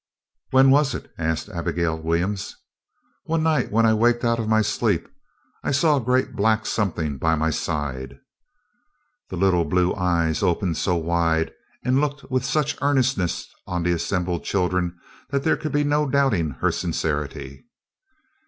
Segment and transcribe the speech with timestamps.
[0.49, 2.55] "When was it?" asked Abigail Williams.
[3.25, 5.07] "One night, when I waked out of my sleep,
[5.63, 8.19] I saw a great black something by my side."
[9.29, 11.51] The little blue eyes opened so wide
[11.85, 14.97] and looked with such earnestness on the assembled children,
[15.29, 17.67] that there could be no doubting her sincerity.